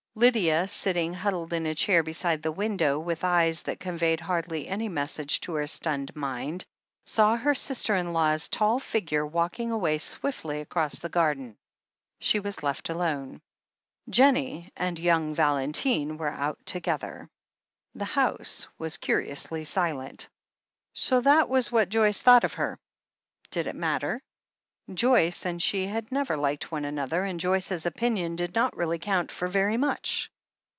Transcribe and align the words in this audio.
Lydia, 0.13 0.67
sitting 0.67 1.13
huddled 1.13 1.53
in 1.53 1.65
a 1.65 1.73
chair 1.73 2.03
beside 2.03 2.43
the 2.43 2.51
window, 2.51 2.99
with 2.99 3.23
eyes 3.23 3.61
that 3.61 3.79
conveyed 3.79 4.19
hardly 4.19 4.67
any 4.67 4.89
message 4.89 5.39
to 5.39 5.53
her 5.53 5.65
stunned 5.65 6.13
mind, 6.13 6.65
saw 7.05 7.37
her 7.37 7.55
sister 7.55 7.95
in 7.95 8.11
law's 8.11 8.49
tall 8.49 8.77
figure 8.77 9.25
walking 9.25 9.71
away 9.71 9.97
swiftly 9.97 10.59
across 10.59 10.99
the 10.99 11.07
garden. 11.07 11.55
She 12.19 12.41
was 12.41 12.61
left 12.61 12.89
alone. 12.89 13.41
Jennie 14.09 14.69
and 14.75 14.99
young 14.99 15.33
Valentine 15.33 16.17
were 16.17 16.27
out 16.27 16.59
together. 16.65 17.29
The 17.95 18.03
house 18.03 18.67
was 18.77 18.97
curiously 18.97 19.63
silent. 19.63 20.27
So 20.93 21.21
that 21.21 21.47
was 21.47 21.71
what 21.71 21.87
Joyce 21.87 22.21
thought 22.21 22.43
of 22.43 22.55
her. 22.55 22.77
Did 23.49 23.65
it 23.65 23.77
matter? 23.77 24.21
Joyce 24.91 25.45
and 25.45 25.61
she 25.61 25.85
had 25.85 26.11
never 26.11 26.35
liked 26.35 26.69
one 26.69 26.83
another, 26.83 27.23
and 27.23 27.39
Joyce's 27.39 27.85
opinion 27.85 28.35
did 28.35 28.53
not 28.55 28.75
really 28.75 28.99
count 28.99 29.31
for 29.31 29.47
very 29.47 29.77
much. 29.77 30.29